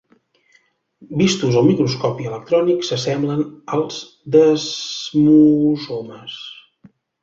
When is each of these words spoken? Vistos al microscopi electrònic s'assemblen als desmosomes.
Vistos 1.19 1.57
al 1.61 1.67
microscopi 1.73 2.27
electrònic 2.31 2.89
s'assemblen 2.89 3.47
als 3.79 4.03
desmosomes. 4.41 6.45